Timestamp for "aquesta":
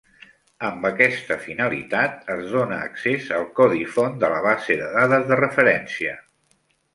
0.89-1.35